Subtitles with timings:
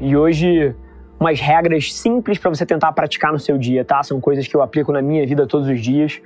[0.00, 0.74] E hoje,
[1.18, 4.02] umas regras simples para você tentar praticar no seu dia, tá?
[4.02, 6.20] São coisas que eu aplico na minha vida todos os dias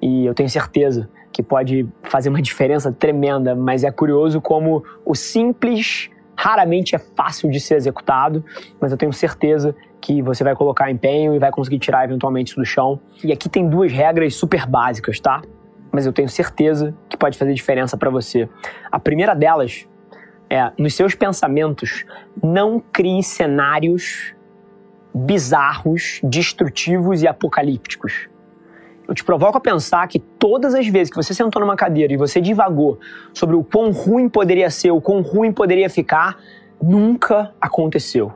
[0.00, 5.14] e eu tenho certeza que pode fazer uma diferença tremenda, mas é curioso como o
[5.14, 8.44] simples raramente é fácil de ser executado,
[8.80, 12.60] mas eu tenho certeza que você vai colocar empenho e vai conseguir tirar eventualmente isso
[12.60, 13.00] do chão.
[13.24, 15.42] E aqui tem duas regras super básicas, tá?
[15.90, 18.48] Mas eu tenho certeza que pode fazer diferença para você.
[18.90, 19.88] A primeira delas
[20.50, 22.04] é, nos seus pensamentos,
[22.42, 24.34] não crie cenários
[25.14, 28.28] bizarros, destrutivos e apocalípticos.
[29.06, 32.16] Eu te provoco a pensar que todas as vezes que você sentou numa cadeira e
[32.16, 32.98] você divagou
[33.32, 36.38] sobre o quão ruim poderia ser, o quão ruim poderia ficar,
[36.80, 38.32] nunca aconteceu.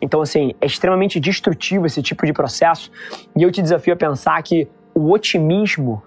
[0.00, 2.90] Então, assim, é extremamente destrutivo esse tipo de processo
[3.34, 6.02] e eu te desafio a pensar que o otimismo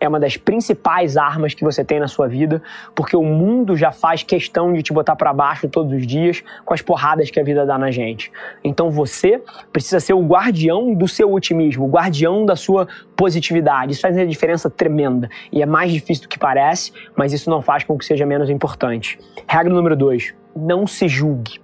[0.00, 2.62] é uma das principais armas que você tem na sua vida,
[2.94, 6.74] porque o mundo já faz questão de te botar para baixo todos os dias com
[6.74, 8.30] as porradas que a vida dá na gente.
[8.62, 9.42] Então você
[9.72, 12.86] precisa ser o guardião do seu otimismo, o guardião da sua
[13.16, 13.92] positividade.
[13.92, 17.62] Isso faz uma diferença tremenda e é mais difícil do que parece, mas isso não
[17.62, 19.18] faz com que seja menos importante.
[19.48, 21.60] Regra número dois: não se julgue.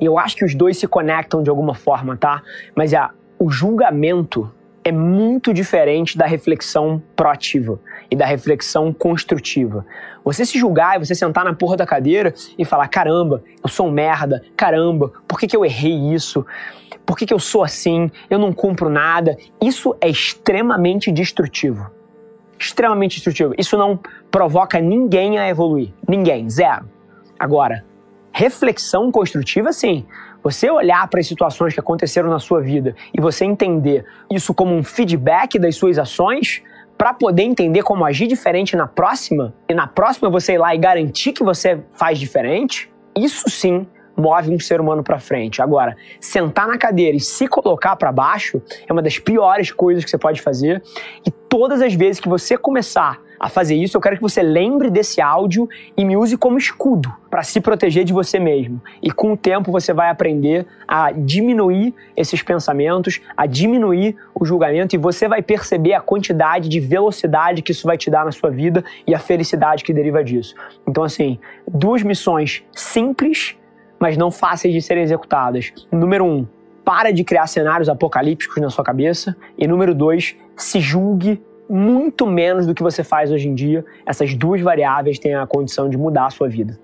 [0.00, 2.42] Eu acho que os dois se conectam de alguma forma, tá?
[2.74, 4.52] Mas é o julgamento
[4.84, 9.86] é muito diferente da reflexão proativa e da reflexão construtiva.
[10.24, 13.88] Você se julgar e você sentar na porra da cadeira e falar: caramba, eu sou
[13.88, 16.44] um merda, caramba, por que, que eu errei isso?
[17.04, 18.10] Por que, que eu sou assim?
[18.30, 19.36] Eu não cumpro nada.
[19.60, 21.90] Isso é extremamente destrutivo.
[22.58, 23.54] Extremamente destrutivo.
[23.58, 23.98] Isso não
[24.30, 25.92] provoca ninguém a evoluir.
[26.08, 26.88] Ninguém, zero.
[27.38, 27.84] Agora,
[28.32, 30.06] reflexão construtiva, sim.
[30.42, 34.74] Você olhar para as situações que aconteceram na sua vida e você entender isso como
[34.74, 36.62] um feedback das suas ações,
[36.98, 40.78] para poder entender como agir diferente na próxima, e na próxima você ir lá e
[40.78, 43.86] garantir que você faz diferente, isso sim
[44.16, 45.60] move um ser humano para frente.
[45.60, 50.10] Agora, sentar na cadeira e se colocar para baixo é uma das piores coisas que
[50.10, 50.82] você pode fazer.
[51.26, 54.88] E todas as vezes que você começar a fazer isso, eu quero que você lembre
[54.88, 58.80] desse áudio e me use como escudo para se proteger de você mesmo.
[59.02, 64.96] E com o tempo você vai aprender a diminuir esses pensamentos, a diminuir o julgamento
[64.96, 68.48] e você vai perceber a quantidade de velocidade que isso vai te dar na sua
[68.48, 70.54] vida e a felicidade que deriva disso.
[70.88, 71.38] Então, assim,
[71.68, 73.58] duas missões simples,
[73.98, 75.70] mas não fáceis de serem executadas.
[75.92, 76.46] Número um,
[76.84, 79.36] para de criar cenários apocalípticos na sua cabeça.
[79.56, 83.84] E número dois, se julgue muito menos do que você faz hoje em dia.
[84.04, 86.78] Essas duas variáveis têm a condição de mudar a sua vida.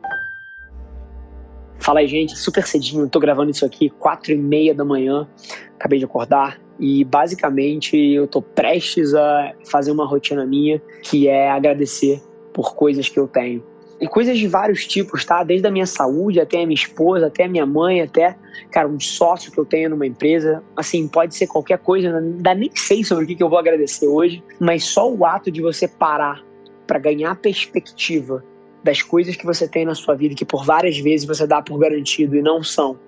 [1.79, 5.29] Fala aí, gente, super cedinho, tô gravando isso aqui, quatro e meia da manhã,
[5.77, 11.51] acabei de acordar e basicamente eu tô prestes a fazer uma rotina minha que é
[11.51, 12.21] agradecer
[12.53, 13.63] por coisas que eu tenho.
[14.01, 15.43] E coisas de vários tipos, tá?
[15.43, 18.37] Desde a minha saúde até a minha esposa, até a minha mãe, até,
[18.71, 20.63] cara, um sócio que eu tenho numa empresa.
[20.77, 24.43] Assim, pode ser qualquer coisa, ainda nem sei sobre o que eu vou agradecer hoje,
[24.61, 26.45] mas só o ato de você parar
[26.87, 28.45] para ganhar perspectiva
[28.85, 31.79] das coisas que você tem na sua vida que por várias vezes você dá por
[31.79, 32.99] garantido e não são.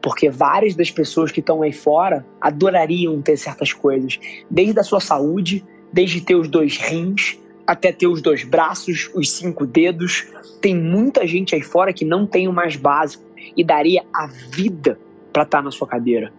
[0.00, 4.18] Porque várias das pessoas que estão aí fora adorariam ter certas coisas,
[4.48, 9.30] desde a sua saúde, desde ter os dois rins, até ter os dois braços, os
[9.30, 10.26] cinco dedos.
[10.60, 13.24] Tem muita gente aí fora que não tem o mais básico
[13.56, 14.98] e daria a vida
[15.32, 16.32] para estar tá na sua cadeira.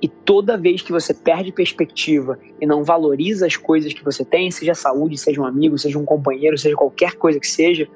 [0.00, 4.50] E toda vez que você perde perspectiva e não valoriza as coisas que você tem,
[4.50, 7.88] seja saúde, seja um amigo, seja um companheiro, seja qualquer coisa que seja,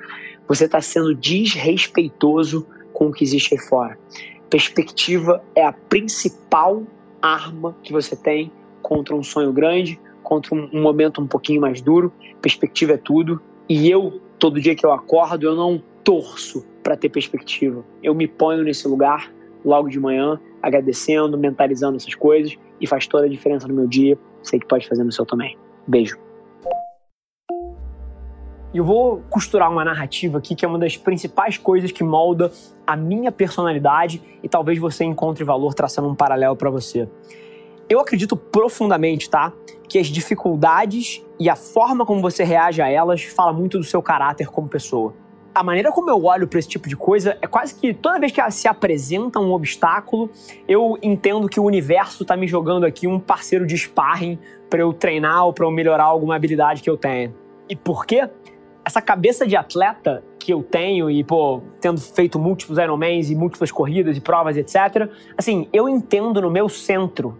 [0.48, 3.96] você está sendo desrespeitoso com o que existe aí fora.
[4.48, 6.82] Perspectiva é a principal
[7.22, 8.50] arma que você tem
[8.82, 12.12] contra um sonho grande, contra um, momento um pouquinho mais duro.
[12.40, 13.40] Perspectiva é tudo.
[13.68, 17.84] E eu, todo dia que eu acordo, eu não torço para ter perspectiva.
[18.02, 19.32] Eu me ponho nesse lugar
[19.64, 24.18] logo de manhã, agradecendo, mentalizando essas coisas e faz toda a diferença no meu dia.
[24.42, 25.56] Sei que pode fazer no seu também.
[25.86, 26.18] Beijo.
[28.72, 32.52] E eu vou costurar uma narrativa aqui que é uma das principais coisas que molda
[32.86, 37.08] a minha personalidade e talvez você encontre valor traçando um paralelo para você.
[37.90, 39.52] Eu acredito profundamente, tá?
[39.88, 44.00] Que as dificuldades e a forma como você reage a elas fala muito do seu
[44.00, 45.12] caráter como pessoa.
[45.52, 48.30] A maneira como eu olho para esse tipo de coisa é quase que toda vez
[48.30, 50.30] que se apresenta um obstáculo,
[50.68, 54.38] eu entendo que o universo está me jogando aqui um parceiro de sparring
[54.70, 57.34] para eu treinar ou para eu melhorar alguma habilidade que eu tenho.
[57.68, 58.30] E por quê?
[58.84, 63.70] essa cabeça de atleta que eu tenho e, pô, tendo feito múltiplos Ironmans e múltiplas
[63.70, 67.38] corridas e provas, etc., assim, eu entendo no meu centro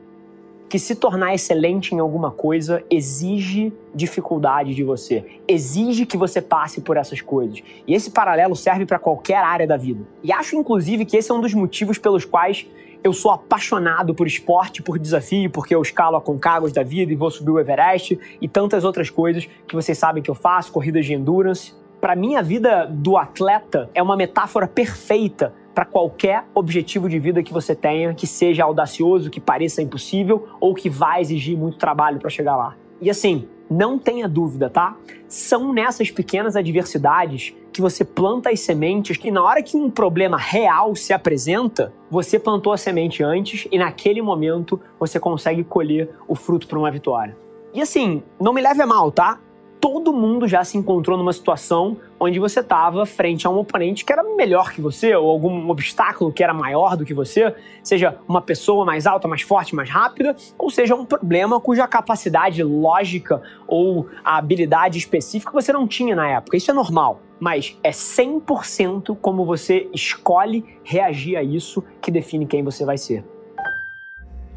[0.71, 6.81] que se tornar excelente em alguma coisa exige dificuldade de você, exige que você passe
[6.81, 7.61] por essas coisas.
[7.89, 10.07] E esse paralelo serve para qualquer área da vida.
[10.23, 12.69] E acho, inclusive, que esse é um dos motivos pelos quais
[13.03, 17.17] eu sou apaixonado por esporte, por desafio, porque eu escalo a Concagos da vida e
[17.17, 21.05] vou subir o Everest e tantas outras coisas que vocês sabem que eu faço, corridas
[21.05, 21.75] de endurance.
[22.01, 27.43] Para mim, a vida do atleta é uma metáfora perfeita para qualquer objetivo de vida
[27.43, 32.19] que você tenha, que seja audacioso, que pareça impossível ou que vai exigir muito trabalho
[32.19, 32.77] para chegar lá.
[33.01, 34.97] E assim, não tenha dúvida, tá?
[35.29, 40.37] São nessas pequenas adversidades que você planta as sementes que na hora que um problema
[40.37, 46.35] real se apresenta, você plantou a semente antes e naquele momento você consegue colher o
[46.35, 47.37] fruto para uma vitória.
[47.73, 49.39] E assim, não me leve a mal, tá?
[49.81, 54.13] Todo mundo já se encontrou numa situação onde você estava frente a um oponente que
[54.13, 58.43] era melhor que você, ou algum obstáculo que era maior do que você, seja uma
[58.43, 64.07] pessoa mais alta, mais forte, mais rápida, ou seja um problema cuja capacidade lógica ou
[64.23, 66.57] a habilidade específica você não tinha na época.
[66.57, 72.63] Isso é normal, mas é 100% como você escolhe reagir a isso que define quem
[72.63, 73.25] você vai ser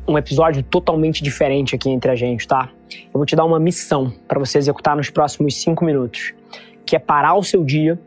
[0.08, 2.70] um episódio totalmente diferente aqui entre a gente, tá?
[3.06, 6.34] Eu vou te dar uma missão para você executar nos próximos cinco minutos,
[6.86, 8.00] que é parar o seu dia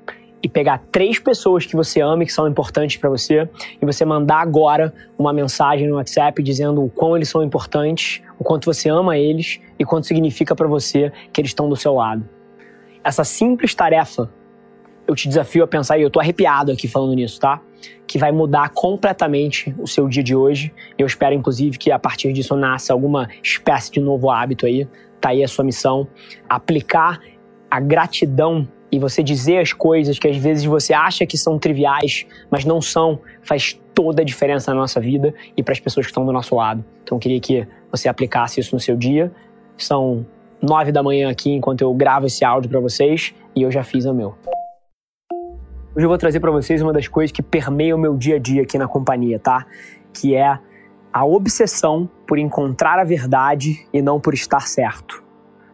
[0.42, 3.48] e pegar três pessoas que você ama e que são importantes para você
[3.80, 8.44] e você mandar agora uma mensagem no WhatsApp dizendo o quão eles são importantes, o
[8.44, 12.28] quanto você ama eles e quanto significa para você que eles estão do seu lado.
[13.02, 14.30] Essa simples tarefa,
[15.06, 17.60] eu te desafio a pensar e eu tô arrepiado aqui falando nisso, tá?
[18.06, 20.72] Que vai mudar completamente o seu dia de hoje.
[20.96, 24.86] Eu espero, inclusive, que a partir disso nasça alguma espécie de novo hábito aí.
[25.20, 26.06] Tá aí a sua missão.
[26.48, 27.20] Aplicar
[27.70, 32.26] a gratidão e você dizer as coisas que às vezes você acha que são triviais,
[32.50, 36.10] mas não são, faz toda a diferença na nossa vida e para as pessoas que
[36.10, 36.84] estão do nosso lado.
[37.02, 39.32] Então, eu queria que você aplicasse isso no seu dia.
[39.76, 40.24] São
[40.62, 44.04] nove da manhã aqui enquanto eu gravo esse áudio para vocês e eu já fiz
[44.04, 44.34] o meu.
[45.96, 48.38] Hoje eu vou trazer para vocês uma das coisas que permeia o meu dia a
[48.38, 49.64] dia aqui na companhia, tá?
[50.12, 50.58] Que é
[51.10, 55.24] a obsessão por encontrar a verdade e não por estar certo.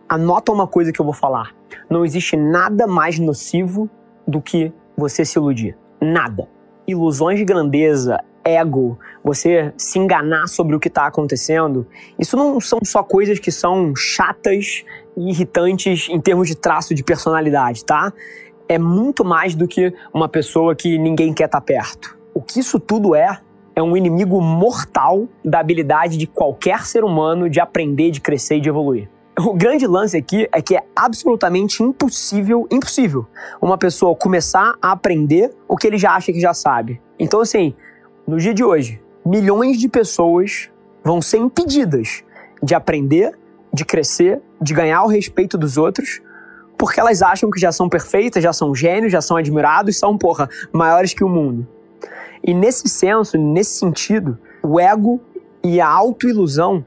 [0.09, 1.53] Anota uma coisa que eu vou falar.
[1.91, 3.91] Não existe nada mais nocivo
[4.25, 5.77] do que você se iludir.
[6.01, 6.49] Nada.
[6.87, 11.85] Ilusões de grandeza, ego, você se enganar sobre o que está acontecendo,
[12.17, 14.85] isso não são só coisas que são chatas
[15.17, 18.13] e irritantes em termos de traço de personalidade, tá?
[18.69, 22.17] É muito mais do que uma pessoa que ninguém quer estar tá perto.
[22.35, 23.39] O que isso tudo é,
[23.75, 28.61] é um inimigo mortal da habilidade de qualquer ser humano de aprender, de crescer e
[28.61, 29.09] de evoluir.
[29.39, 33.27] O grande lance aqui é que é absolutamente impossível, impossível,
[33.63, 37.01] uma pessoa começar a aprender o que ele já acha que já sabe.
[37.19, 37.75] Então, assim,
[38.27, 40.71] no dia de hoje, milhões de pessoas
[41.03, 42.23] vão ser impedidas
[42.63, 43.33] de aprender,
[43.73, 46.21] de crescer, de ganhar o respeito dos outros,
[46.83, 50.51] porque elas acham que já são perfeitas, já são gênios, já são admirados, são, porra,
[50.73, 51.65] maiores que o mundo.
[52.43, 55.21] E nesse senso, nesse sentido, o ego
[55.63, 56.85] e a autoilusão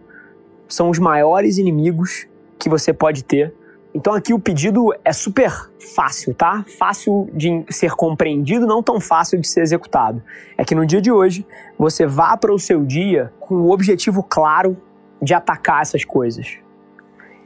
[0.68, 2.28] são os maiores inimigos
[2.60, 3.54] que você pode ter.
[3.94, 6.66] Então aqui o pedido é super fácil, tá?
[6.78, 10.22] Fácil de ser compreendido, não tão fácil de ser executado.
[10.58, 11.48] É que no dia de hoje
[11.80, 14.76] você vá para o seu dia com o objetivo claro
[15.22, 16.65] de atacar essas coisas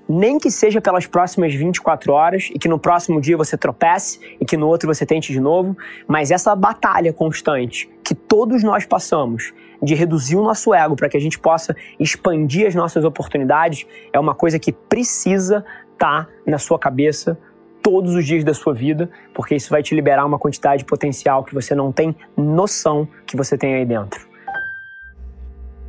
[0.09, 4.45] nem que seja pelas próximas 24 horas e que no próximo dia você tropece e
[4.45, 9.53] que no outro você tente de novo, mas essa batalha constante que todos nós passamos
[9.83, 14.19] de reduzir o nosso ego para que a gente possa expandir as nossas oportunidades é
[14.19, 15.63] uma coisa que precisa
[15.93, 17.37] estar tá na sua cabeça
[17.81, 21.43] todos os dias da sua vida, porque isso vai te liberar uma quantidade de potencial
[21.43, 24.28] que você não tem noção que você tem aí dentro.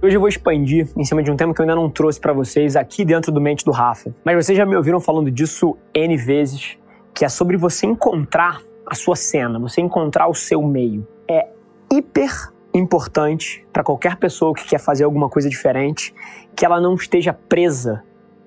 [0.03, 2.33] Hoje eu vou expandir em cima de um tema que eu ainda não trouxe para
[2.33, 4.15] vocês aqui dentro do Mente do Rafa.
[4.25, 6.79] Mas vocês já me ouviram falando disso N vezes,
[7.15, 11.07] que é sobre você encontrar a sua cena, você encontrar o seu meio.
[11.29, 11.49] É
[11.93, 12.31] hiper
[12.73, 16.15] importante para qualquer pessoa que quer fazer alguma coisa diferente
[16.57, 18.03] que ela não esteja presa,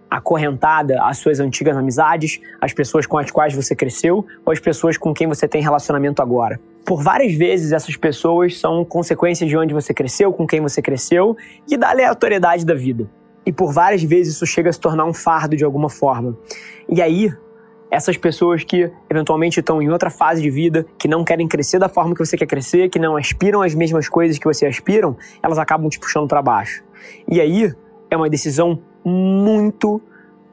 [0.10, 4.98] acorrentada às suas antigas amizades, às pessoas com as quais você cresceu ou às pessoas
[4.98, 6.60] com quem você tem relacionamento agora.
[6.86, 11.36] Por várias vezes, essas pessoas são consequências de onde você cresceu, com quem você cresceu
[11.70, 13.10] e da aleatoriedade da vida.
[13.46, 16.38] E por várias vezes isso chega a se tornar um fardo de alguma forma.
[16.90, 17.32] E aí,
[17.90, 21.88] essas pessoas que eventualmente estão em outra fase de vida, que não querem crescer da
[21.88, 25.58] forma que você quer crescer, que não aspiram às mesmas coisas que você aspiram, elas
[25.58, 26.84] acabam te puxando para baixo.
[27.30, 27.74] E aí
[28.10, 30.02] é uma decisão muito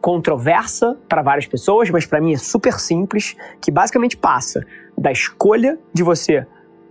[0.00, 4.64] controversa para várias pessoas, mas para mim é super simples, que basicamente passa
[5.00, 6.46] da escolha de você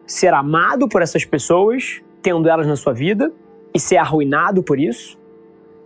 [0.07, 3.31] ser amado por essas pessoas, tendo elas na sua vida,
[3.71, 5.19] e ser arruinado por isso,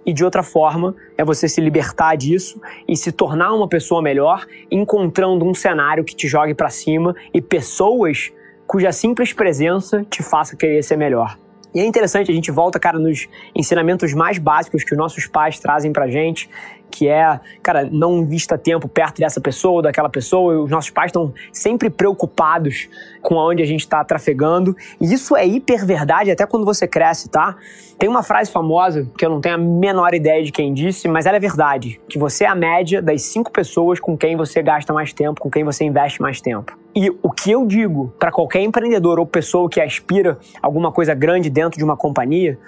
[0.05, 4.45] e de outra forma é você se libertar disso e se tornar uma pessoa melhor,
[4.71, 8.31] encontrando um cenário que te jogue para cima e pessoas
[8.65, 11.37] cuja simples presença te faça querer ser melhor.
[11.73, 15.59] E é interessante, a gente volta, cara, nos ensinamentos mais básicos que os nossos pais
[15.59, 16.49] trazem pra gente,
[16.93, 20.61] que é, cara, não invista tempo perto dessa pessoa ou daquela pessoa.
[20.61, 22.87] Os nossos pais estão sempre preocupados
[23.19, 24.77] com aonde a gente está trafegando.
[25.01, 27.55] E isso é hiper verdade até quando você cresce, tá?
[27.97, 31.25] Tem uma frase famosa que eu não tenho a menor ideia de quem disse, mas
[31.25, 34.93] ela é verdade: que você é a média das cinco pessoas com quem você gasta
[34.93, 36.77] mais tempo, com quem você investe mais tempo.
[36.95, 41.49] E o que eu digo para qualquer empreendedor ou pessoa que aspira alguma coisa grande
[41.49, 42.59] dentro de uma companhia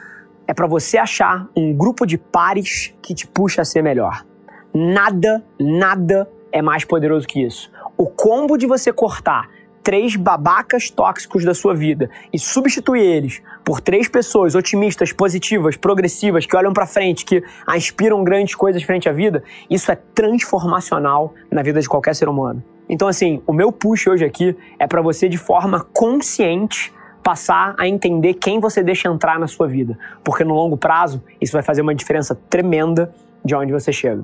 [0.47, 4.25] é para você achar um grupo de pares que te puxa a ser melhor.
[4.73, 7.71] Nada, nada é mais poderoso que isso.
[7.97, 9.49] O combo de você cortar
[9.85, 16.47] três babacas tóxicos da sua vida e substituir eles por três pessoas otimistas, positivas, progressivas,
[16.47, 21.61] que olham para frente, que aspiram grandes coisas frente à vida, isso é transformacional na
[21.61, 22.63] vida de qualquer ser humano.
[22.89, 26.91] Então, assim, o meu push hoje aqui é para você, de forma consciente,
[27.25, 29.98] passar a entender quem você deixa entrar na sua vida.
[30.24, 33.12] Porque no longo prazo, isso vai fazer uma diferença tremenda
[33.44, 34.24] de onde você chega.